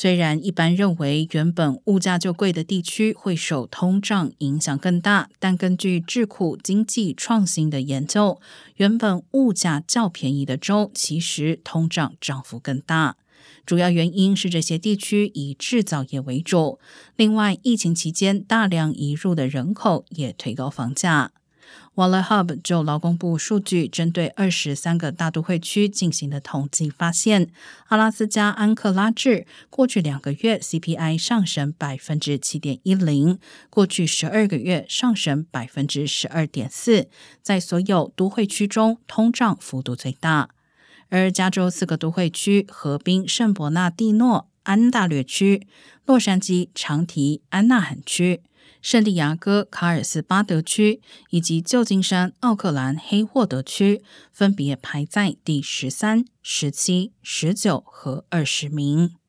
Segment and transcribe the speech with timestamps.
[0.00, 8.40] 虽然一般认为原本物价就贵的地区会受通胀影响更大，但根据智库经济创新的研究，
[8.76, 13.18] 原本物价较便宜的州其实通胀涨幅更大。
[13.66, 16.78] 主要原因是这些地区以制造业为主，
[17.16, 21.32] 另外疫情期间大量移入的人口也推高房价。
[21.94, 27.50] Waller Hub 就劳工部数据，针对二十三个大都会区进行的统计发现，
[27.88, 33.38] 阿拉斯加安克拉治过去两个月 CPI 上升百分之七点一零，
[33.68, 37.08] 过去十二个月上升百分之十二点四，
[37.42, 40.50] 在所有都会区中通胀幅度最大。
[41.08, 45.66] 而加州四个都会区——河滨、圣伯纳蒂诺、安大略区、
[46.06, 48.42] 洛杉矶、长提、安纳罕区。
[48.82, 51.00] 圣地亚哥、卡尔斯巴德区
[51.30, 54.02] 以及旧金山、奥克兰、黑霍德区
[54.32, 59.19] 分别排在第十三、十七、十九和二十名。